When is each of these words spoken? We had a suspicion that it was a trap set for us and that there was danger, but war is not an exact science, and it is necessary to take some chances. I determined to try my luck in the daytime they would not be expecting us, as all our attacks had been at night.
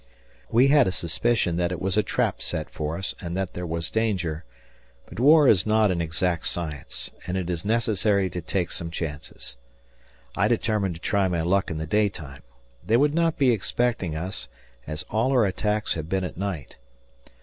We 0.49 0.69
had 0.69 0.87
a 0.87 0.91
suspicion 0.91 1.57
that 1.57 1.71
it 1.71 1.79
was 1.79 1.95
a 1.95 2.01
trap 2.01 2.41
set 2.41 2.71
for 2.71 2.97
us 2.97 3.13
and 3.21 3.37
that 3.37 3.53
there 3.53 3.67
was 3.67 3.91
danger, 3.91 4.43
but 5.05 5.19
war 5.19 5.47
is 5.47 5.67
not 5.67 5.91
an 5.91 6.01
exact 6.01 6.47
science, 6.47 7.11
and 7.27 7.37
it 7.37 7.51
is 7.51 7.63
necessary 7.63 8.27
to 8.31 8.41
take 8.41 8.71
some 8.71 8.89
chances. 8.89 9.57
I 10.35 10.47
determined 10.47 10.95
to 10.95 11.01
try 11.01 11.27
my 11.27 11.43
luck 11.43 11.69
in 11.69 11.77
the 11.77 11.85
daytime 11.85 12.41
they 12.83 12.97
would 12.97 13.13
not 13.13 13.37
be 13.37 13.51
expecting 13.51 14.15
us, 14.15 14.47
as 14.87 15.05
all 15.11 15.31
our 15.33 15.45
attacks 15.45 15.93
had 15.93 16.09
been 16.09 16.23
at 16.23 16.35
night. 16.35 16.77